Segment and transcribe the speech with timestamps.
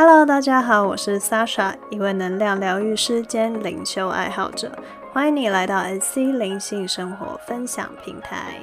[0.00, 4.70] Hello，大家好，我是 Sasha，一位能量疗愈师兼灵修爱好者，
[5.12, 8.60] 欢迎你来到 SC 灵性生活分享平台。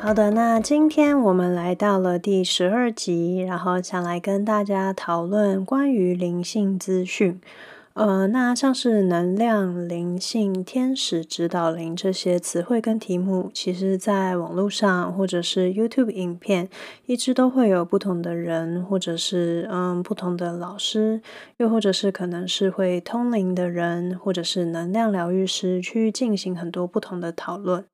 [0.00, 7.40] 好的，那今天我们来到了第十二集，然后想来跟大家讨论关于灵性资讯。
[7.96, 16.68] 呃，那像是能量、灵性、天使、指导灵这些词汇跟题目，其实在网络上或者是 YouTube 影片，
[17.06, 21.22] 一直都会有不同的人，或者是嗯不同的老师，
[21.56, 27.86] 又或者是可能是会通灵的人，或者是能量疗愈师去进行很多不同的讨论。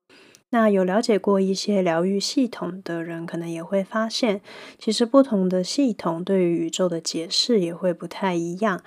[0.49, 4.41] 那有了解过一些疗愈系统的人，可能也会发现，
[4.77, 8.83] 其实不同的系统对于宇宙的解释也会不太一样。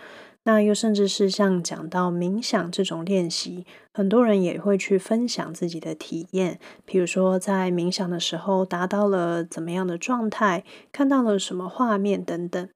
[0.46, 10.62] 那又甚至是像讲到冥想这种练习，很多人也会去分享自己的体验，比如说在冥想的时候达到了怎么样的状态，
[10.92, 12.68] 看到了什么画面等等。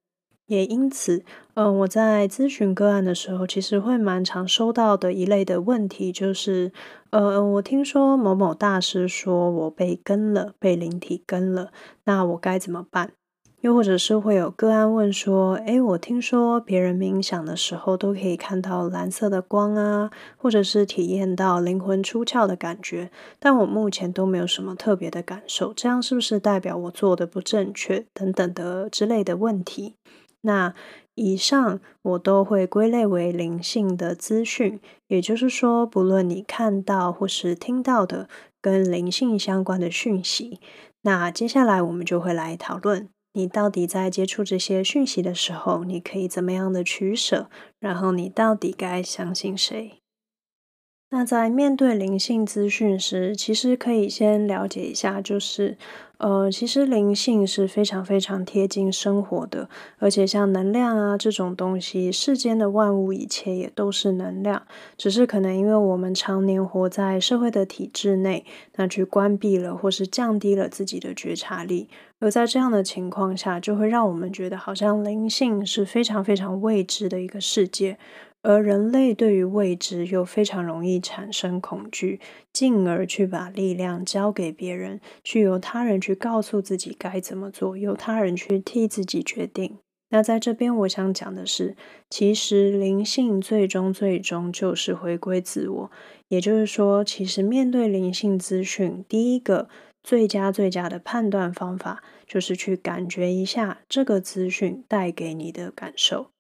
[0.47, 6.73] 也因此，嗯，我在咨询个案的时候，其实会蛮常收到的一类的问题，就是，
[7.11, 11.71] 呃，我听说某某大师说我被跟了，被灵体跟了，
[12.03, 13.13] 那我该怎么办？
[13.63, 28.07] 又或者是会有个案问说，诶，我听说别人冥想的时候都可以看到蓝色的光啊，或者是体验到灵魂出窍的感觉，但我目前都没有什么特别的感受，这样是不是代表我做的不正确？
[28.15, 29.97] 等等的之类的问题？
[30.41, 30.75] 那
[31.15, 38.27] 以上我都会归类为灵性的资讯，也就是说，不论你看到或是听到的
[38.63, 40.61] 跟灵性相关的讯息，
[41.03, 50.03] 那接下来我们就会来讨论，你到底在接触这些讯息的时候，你可以怎么样的取舍，然后你到底该相信谁？
[51.13, 55.77] 那在面对灵性资讯时，其实可以先了解一下，就是，
[56.19, 59.69] 呃，其实灵性是非常非常贴近生活的，
[59.99, 64.63] 而且像能量啊这种东西，世间的万物一切也都是能量，
[64.97, 68.45] 只是可能因为我们常年活在社会的体制内，
[68.77, 71.89] 那去关闭了或是降低了自己的觉察力，
[72.21, 77.99] 而在这样的情况下，就会让我们觉得好像灵性是非常非常未知的一个世界。
[78.43, 82.21] 而人类对于未知又非常容易产生恐惧，
[82.53, 89.79] 进而去把力量交给别人，去由他人去告诉自己该怎么做，由他人去替自己决定。
[90.13, 91.77] 那在这边，我想讲的是，
[92.09, 95.91] 其实灵性最终最终就是回归自我。
[96.27, 99.69] 也就是说，其实面对灵性资讯，第一个
[100.03, 106.31] 最佳最佳的判断方法，就是去感觉一下这个资讯带给你的感受。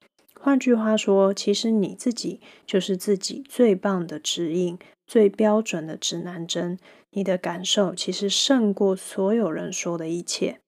[0.43, 6.78] 换句话说，其实你自己就是自己最棒的指引，最标准的指南针。
[7.11, 10.61] 你的感受其实胜过所有人说的一切。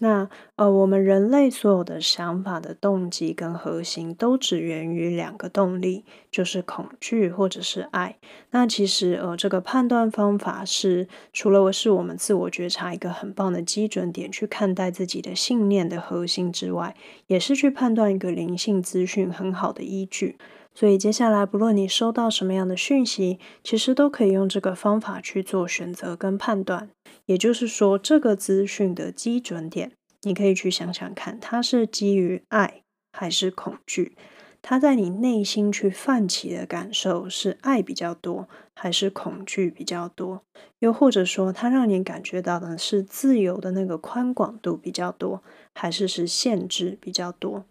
[0.00, 8.16] 那呃，我们人类所有的想法的动机跟核心，都只源于两个动力，就是恐惧或者是爱。
[8.50, 16.94] 那其实呃，这个判断方法是除了我是我们自我觉察一个很棒的基准点，去看待自己的信念的核心之外，
[17.26, 20.38] 也是去判断一个灵性资讯很好的依据。
[20.78, 26.88] 所以接下来，不论你收到什么样的讯息，其实都可以用这个方法去做选择跟判断。
[27.26, 29.90] 也就是说，这个资讯的基准点，
[30.22, 34.16] 你可以去想想看，它是基于爱还是恐惧？
[34.62, 40.44] 它在你内心去泛起的感受是爱比较多，还是恐惧比较多？
[40.78, 45.42] 又或者说，它让你感觉到的是自由的那个宽广度比较多，
[45.74, 47.64] 还是是限制比较多？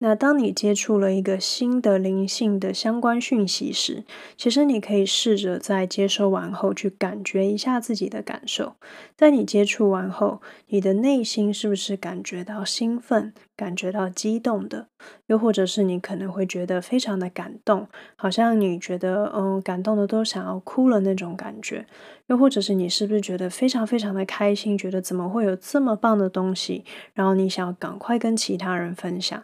[0.00, 4.04] 那当你接触了一个新的灵性的相关讯息时，
[4.36, 8.76] 其实你可以试着在接收完后去感觉一下自己的感受。
[9.16, 14.86] 在你接触完后，你的内心是不是感觉到兴奋、感觉到激动的？
[15.26, 21.84] 又或者是你可能会觉得非常的感动，好像你觉得嗯感动的都想要哭了那种感觉。
[22.28, 26.84] 又或者是你是不是觉得非常非常的开心，觉得怎么会有这么棒的东西，
[27.14, 29.42] 然后你想要赶快跟其他人分享？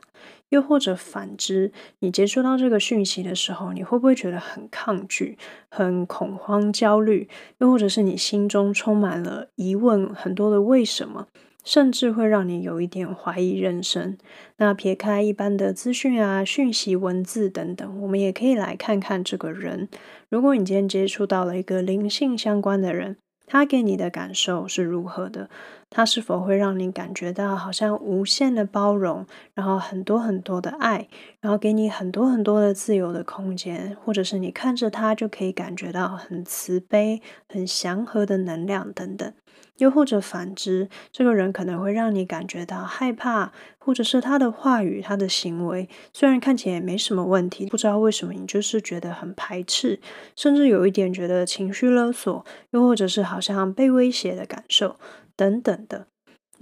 [0.50, 5.36] 又或者反之，你接触到这个讯息的时候，你会不会觉得很抗拒、
[5.68, 7.28] 很恐慌、焦虑？
[7.58, 11.26] 又或者是你心中充满了疑问，很多的为什么，
[11.64, 14.16] 甚至会让你有一点怀疑人生？
[14.58, 19.88] 那撇开一般的资讯啊、讯息、文字等等，我们也可以来看看这个人。
[20.28, 23.16] 如果你今天接触到了一个灵性相关的人，
[23.46, 25.48] 他给你的感受是如何的？
[25.90, 31.06] 他是否会让你感觉到好像无限的包容，然后很多很多的爱，
[31.40, 39.32] 然后给你很多很多的自由的空间，或者是你看着他就可以感觉到很慈悲、很祥和的能量等等。
[39.78, 50.00] 又或者反之，这个人可能会让你感觉到害怕，或者是他的话语、他的行为，虽然看起来也没什么问题，不知道为什么你就是觉得很排斥，
[50.36, 54.96] 甚至有一点觉得情绪勒索，又或者是好像被威胁的感受
[55.36, 56.06] 等等的。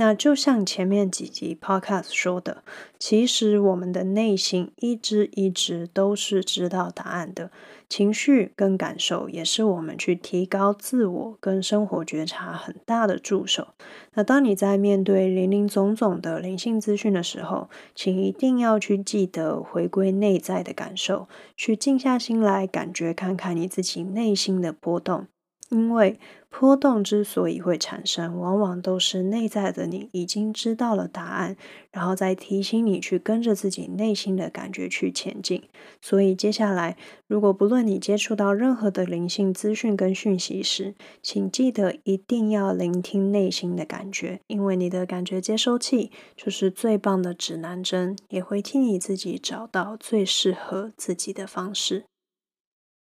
[0.05, 2.65] 那就像前面几集 Podcast 说的，
[2.99, 7.53] 其实我们的内心一直一直都是知道答案的。
[7.89, 13.69] 情绪跟感受也是我们去提高自我跟生活觉察很大的助手。
[14.15, 25.29] 那当你在面对林林总总的灵性资讯的时候，请一定要去记得回归内在的感受，去静下心来感觉看看你自己内心的波动。
[25.73, 26.21] 因为
[26.51, 31.57] 波动之所以会产生，往往都是内在的你已经知道了答案，
[31.91, 35.63] 然后再提醒你去跟着自己内心的感觉去前进。
[36.03, 52.05] 所以接下来，如果不论你接触到任何的灵性资讯跟讯息时，请记得一定要聆听内心的感觉，因为你的感觉接收器就是最棒的指南针，也会替你自己找到最适合自己的方式。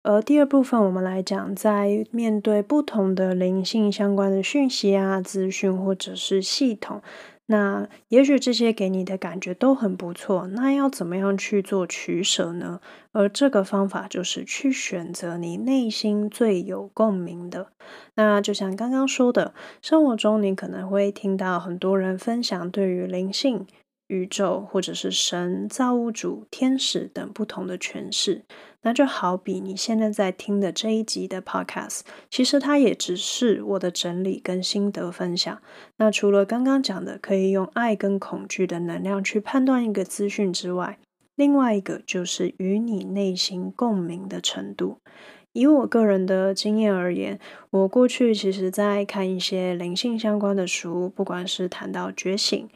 [0.03, 7.01] 而第二部分，我们来讲，在面对不同的灵性相关的讯息啊、资讯或者是系统，
[7.45, 12.81] 那也许这些给你的感觉都很不错，那要怎么样去做取舍呢？
[13.13, 17.67] 而这个方法就是去选择你内心最有共鸣的。
[18.15, 23.65] 那就像刚刚说的，生活中你可能会听到很多人分享对于灵性。
[24.07, 28.43] 宇宙，或者是神、造物主、天使等不同的诠释，
[28.81, 35.61] 那就好比你现在在听的这一集的 Podcast，其实它也只是我的整理跟心得分享。
[35.97, 40.99] 那除了刚刚讲的可以用爱跟恐惧的能量去判断一个资讯之外，
[41.35, 44.97] 另外一个就是与你内心共鸣的程度。
[45.53, 47.39] 以我个人的经验而言，
[47.69, 52.67] 我过去其实在看一些灵性相关的书，不管是谈到觉醒、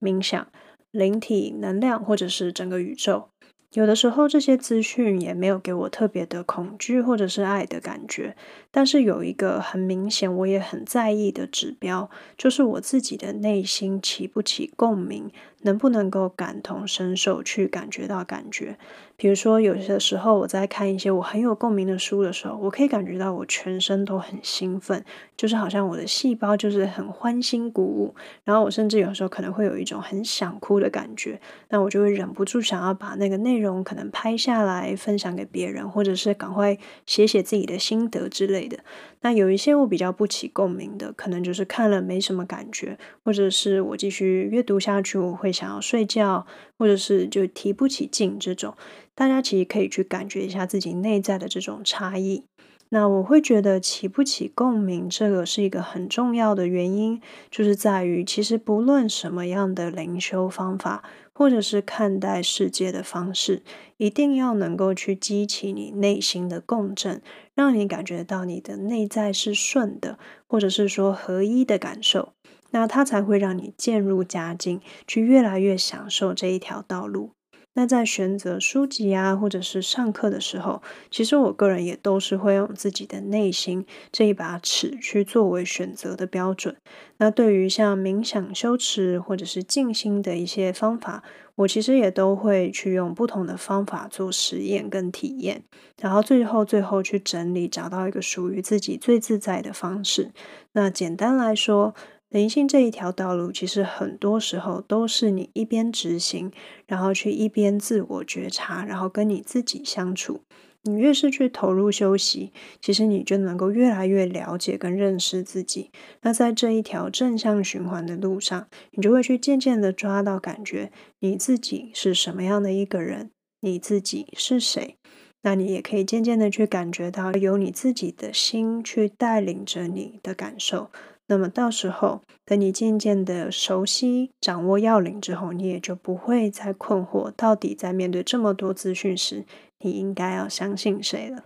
[0.00, 0.46] 冥想。
[0.94, 3.28] 灵体能量，或者是整个宇宙，
[3.72, 8.36] 有的时候这些资讯也没有给我特别的恐惧或者是爱的感觉。
[8.76, 15.30] 但是有一个很明显，我也很在意的指标，就是我自己的内心起不起共鸣，
[15.62, 18.76] 能不能够感同身受去感觉到感觉。
[19.16, 25.04] 比如说，有些时候我在看一些我很有共鸣的书的时候，我可以感觉到我全身都很兴奋，
[25.36, 28.12] 就是好像我的细胞就是很欢欣鼓舞。
[28.42, 38.78] 然后我甚至有时候可能会有一种很想哭的感觉，那我就会忍不住想要把那个内容可能拍下来分享给别人，或者是赶快写写自己的心得之类的。
[39.20, 46.46] 那有一些我比较不起共鸣的，可能就是看了没什么感觉，或者是我继续阅读下去，我会想要睡觉，
[46.78, 48.74] 或者是就提不起劲这种。
[49.14, 52.44] 大家其实可以去感觉一下自己内在的这种差异。
[52.90, 57.20] 那我会觉得起不起共鸣，这个是一个很重要的原因，
[57.50, 61.02] 就是在于其实不论什么样的灵修方法，
[61.34, 63.62] 或者是看待世界的方式，
[63.96, 67.20] 一定要能够去激起你内心的共振，
[67.54, 72.34] 让你感觉到你的内在是顺的，或者是说合一的感受，
[72.70, 77.32] 那它才会让你渐入佳境，去越来越享受这一条道路。
[77.76, 80.80] 那在选择书籍啊，或者是上课的时候，
[81.10, 86.76] 其实我个人也都是会用自己的内心这一把尺去作为选择的标准。
[87.18, 91.24] 那对于像冥想、修持或者是静心的一些方法，
[91.56, 95.64] 我其实也都会去用不同的方法做实验跟体验，
[96.00, 100.30] 然后最后最后去整理，找到一个属于自己最自在的方式。
[100.72, 101.94] 那简单来说。
[102.34, 106.50] 灵性这一条道路，其实很多时候都是你一边执行，
[106.84, 110.40] 然后去一边自我觉察，然后跟你自己相处。
[110.82, 115.92] 你越是去投入休息，其实你就能够越来越了解跟认识自己。
[116.22, 124.96] 那在这一条正向循环的路上，你就会去渐渐的抓到感觉，你自己是什么样的一个人，你自己是谁。
[125.42, 130.90] 那你也可以渐渐的去感觉到，有你自己的心去带领着你的感受。
[131.26, 139.46] 那么到时候，等你渐渐的熟悉、掌握要领之后，你也就不会再困惑，到底在面对这么多资讯时，
[139.78, 141.44] 你应该要相信谁了。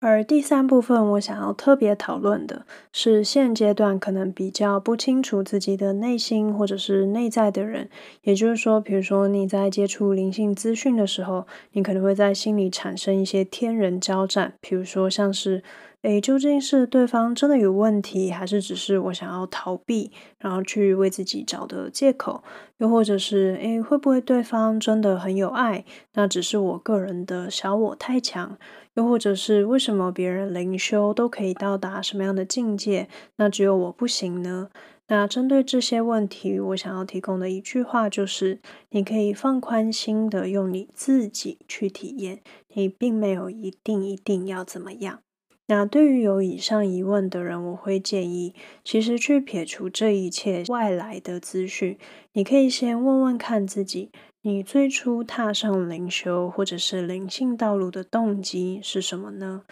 [0.00, 7.90] 而第三部分，我想要特别讨论的是，现阶段可能比较不清楚自己的内心或者是内在的人，
[8.22, 15.62] 也就是说，比如说你在接触灵性资讯的时候，你可能会在心里产生一些天人交战，比如说像是。
[16.04, 22.44] 诶，究竟是对方真的有问题，还是只是我想要逃避，然后去为自己找的借口？
[22.76, 25.86] 又或者是，诶，会不会对方真的很有爱？
[26.12, 28.58] 那只是我个人的小我太强？
[28.96, 34.68] 又或者是，为什么别人灵修都可以到达什么样的境界，那只有我不行呢？
[35.08, 42.42] 那针对这些问题，我想要提供的一句话就是：你可以放宽心的用你自己去体验，
[42.74, 45.20] 你并没有一定一定要怎么样。
[45.66, 48.54] 那对于有以上疑问的人，我会建议，
[48.84, 51.98] 其实去撇除这一切外来的资讯，
[52.34, 54.10] 你可以先问问看自己，
[54.42, 59.62] 你最初踏上灵修或者是灵性道路的动机是什么呢？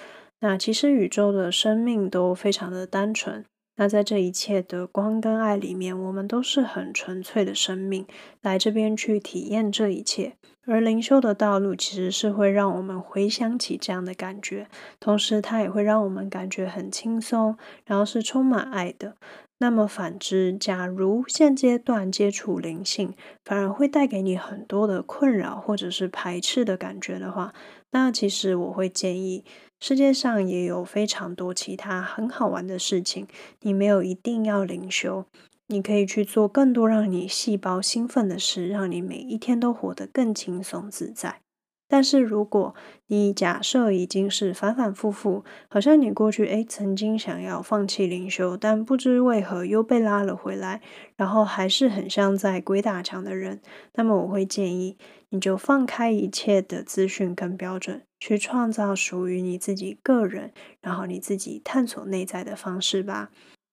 [0.40, 3.44] 那其实宇宙的生命都非常的单纯。
[3.76, 8.06] 那在这一切的光跟爱里面，我们都是很纯粹的生命，
[8.40, 10.34] 来这边去体验这一切。
[10.64, 14.68] 而灵修的道路其实是会让我们回想起这样的感觉，
[15.00, 19.16] 同时它也会让我们感觉很轻松，然后是充满爱的。
[19.58, 23.14] 那么反之，假如现阶段接触灵性
[23.44, 27.52] 反而会带给你很多的困扰或者是排斥的感觉的话，
[27.92, 29.44] 那其实我会建议。
[29.80, 33.26] 世界上也有非常多其他很好玩的事情，
[33.62, 35.26] 你没有一定要灵修，
[35.72, 41.40] 你可以去做更多让你细胞兴奋的事，让你每一天都活得更轻松自在。
[41.88, 42.74] 但是如果
[43.06, 50.82] 你假设已经是反反复复，好像你过去诶曾经想要放弃灵修，但不知为何又被拉了回来，
[51.16, 53.60] 然后还是很像在鬼打墙的人，
[53.94, 54.98] 那么我会建议
[55.30, 58.02] 你就放开一切的资讯跟标准。
[58.20, 63.30] 去创造属于你自己个人，然后你自己探索内在的方式吧。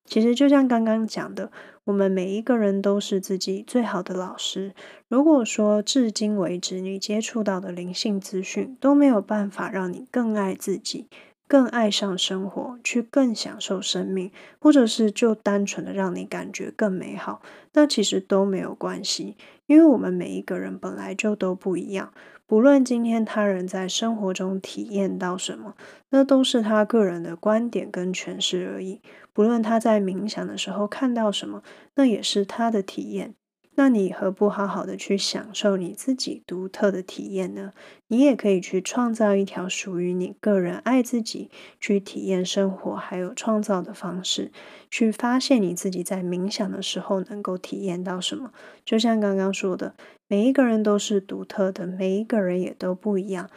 [0.10, 1.52] 其实就像刚刚讲的，
[1.84, 4.74] 我们每一个人都是自己最好的老师。
[5.08, 11.08] 如果说至今为止你接触到的灵性资讯都没有办法让你更爱自己。
[11.48, 17.42] 更爱上生活，去更享受生命，或者是就单纯的让你感觉更美好，
[17.74, 19.36] 那其实都没有关系，
[19.66, 22.14] 因为我们每一个人本来就都不一样。
[22.46, 25.74] 不论今天他人在生活中体验到什么，
[26.12, 29.02] 那都是他个人的观点跟诠释而已。
[29.40, 31.64] 不论他在冥想的时候看到什么，
[31.96, 33.36] 那也是他的体验。
[33.76, 37.72] 那你何不好好的去享受你自己独特的体验呢？
[38.08, 44.52] 你也可以去创造一条属于你个人爱自己、去体验生活还有创造的方式，
[44.92, 48.52] 去发现你自己在冥想的时候能够体验到什么。
[48.84, 49.96] 就像刚刚说的，
[50.28, 53.50] 每一个人都是独特的，每一个人也都不一样。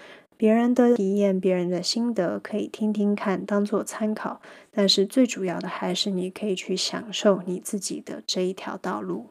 [0.43, 4.41] 别人的体验、别人的心得可以听听看，当做参考。
[4.73, 9.29] 但是最主要的还是你可以去享受你自己的这一条道路。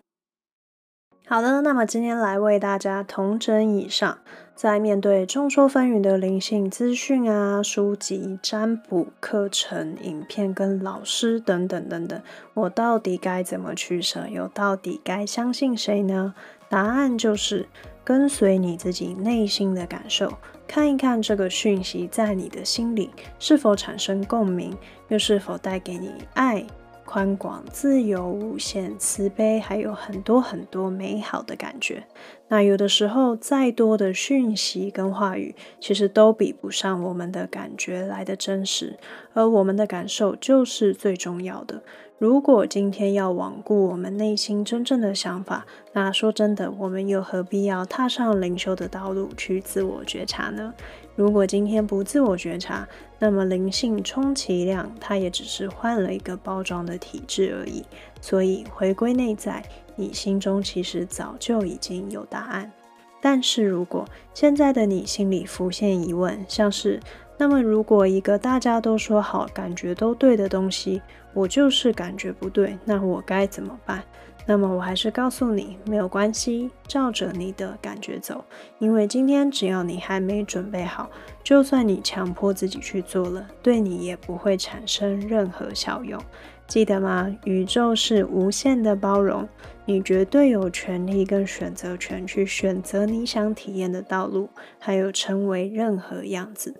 [1.27, 4.19] 好的，那么今天来为大家同整以上，
[4.55, 12.21] 在面对众说纷纭的灵性资讯啊、书籍、占卜课程、影片跟老师等等等等，
[12.53, 14.29] 我到底该怎么取舍？
[14.29, 16.33] 又到底该相信谁呢？
[16.69, 17.67] 答案就是
[18.05, 20.31] 跟随你自己内心的感受，
[20.73, 23.09] 看一看这个讯息在你的心里
[23.39, 24.73] 是否产生共鸣，
[25.09, 26.65] 又是否带给你爱。
[27.03, 32.01] 宽广、自由、无限、慈悲，还有很多很多美好的感觉。
[32.47, 38.97] 那有的时候，再多的讯息跟话语，其实都比不上我们的感觉来的真实。
[39.33, 41.83] 而我们的感受就是最重要的。
[42.21, 50.71] 如果今天要罔顾我们内心真正的想法，那说真的，我们又何必要踏上灵修的道路去自我觉察呢？
[51.15, 52.87] 如果今天不自我觉察，
[53.17, 57.83] 那么灵性充其量它也只是换了一个包装的体质而已。
[58.21, 62.71] 所以回归内在，你心中其实早就已经有答案。
[63.19, 66.99] 但是如果现在的你心里浮现疑问，像是
[67.39, 71.01] 那么如果一个大家都说好、感觉都对的东西，
[71.33, 74.03] 我就是感觉不对，那我该怎么办？
[74.47, 78.43] 那么我还是告诉你，没有关系，照着你的感觉走。
[78.79, 81.09] 因为今天只要你还没准备好，
[81.43, 86.19] 就算你强迫自己去做了，对你也不会产生任何效用。
[86.67, 87.33] 记得吗？
[87.43, 89.47] 宇宙是无限的包容，
[89.85, 96.73] 你绝对有权利跟选择权去选择你想体验的道路，还有成为任何样子。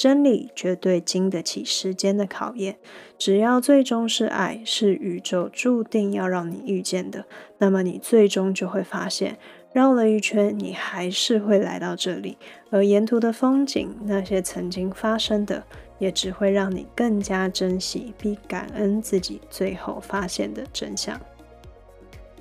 [0.00, 2.78] 真理绝对经得起时间的考验，
[3.18, 7.26] 只要最终是爱，是宇宙注定要让你遇见的，
[7.58, 9.36] 那么你最终就会发现，
[9.74, 12.38] 绕了一圈，你还是会来到这里，
[12.70, 15.62] 而沿途的风景，那些曾经发生的，
[15.98, 21.20] 也只会让你更加珍惜并感恩自己最后发现的真相。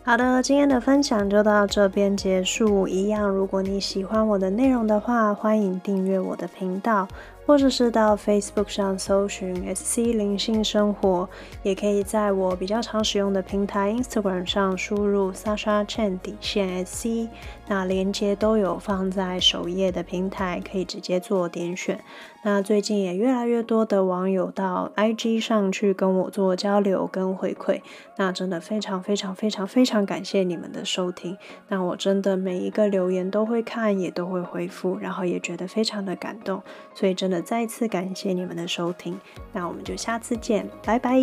[0.02, 2.88] 好的，今天的分享就到这边结束。
[2.88, 7.06] 一样，如果你喜欢我的内容的话，欢迎订阅我的频道。
[7.50, 11.28] 或者是到 Facebook 上搜寻 SC 灵性生活，
[11.64, 17.28] 也可以在我比较常使用的平台 Instagram 上输入 Sasha Chen 底线 SC，
[17.68, 22.00] 那连接都有放在首页的平台，可以直接做点选。
[22.42, 27.82] 那最近也越来越多的网友到 IG 上去跟我做交流跟回馈，
[28.16, 31.38] 那真的非常非常非常非常感谢你们的收听。
[31.68, 36.64] 那我真的每一个留言都会看，也都会回复，然后也觉得非常的感动，
[36.94, 39.20] 所以真的再次感谢你们的收听。
[39.52, 41.20] 那我们就下次见，拜拜。